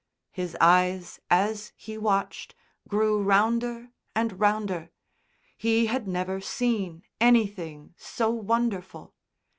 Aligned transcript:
His 0.31 0.57
eyes, 0.59 1.19
as 1.29 1.73
he 1.75 1.95
watched, 1.95 2.55
grew 2.87 3.21
rounder 3.21 3.91
and 4.15 4.39
rounder; 4.39 4.89
he 5.55 5.85
had 5.85 6.07
never 6.07 6.41
seen 6.41 7.03
anything 7.19 7.93
so 7.97 8.31
wonderful. 8.31 9.13